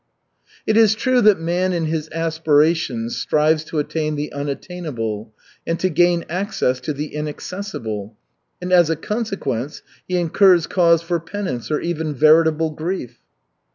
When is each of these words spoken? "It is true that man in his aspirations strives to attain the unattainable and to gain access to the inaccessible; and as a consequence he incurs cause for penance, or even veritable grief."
"It 0.65 0.77
is 0.77 0.95
true 0.95 1.21
that 1.21 1.39
man 1.39 1.73
in 1.73 1.85
his 1.85 2.09
aspirations 2.11 3.15
strives 3.17 3.63
to 3.65 3.77
attain 3.77 4.15
the 4.15 4.33
unattainable 4.33 5.31
and 5.67 5.79
to 5.79 5.89
gain 5.89 6.25
access 6.27 6.79
to 6.79 6.91
the 6.93 7.13
inaccessible; 7.13 8.15
and 8.59 8.73
as 8.73 8.89
a 8.89 8.95
consequence 8.95 9.83
he 10.07 10.17
incurs 10.17 10.65
cause 10.65 11.03
for 11.03 11.19
penance, 11.19 11.69
or 11.69 11.81
even 11.81 12.15
veritable 12.15 12.71
grief." 12.71 13.19